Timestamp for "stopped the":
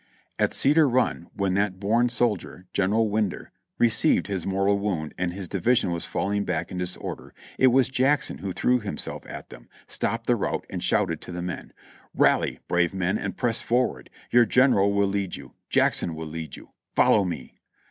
9.85-10.35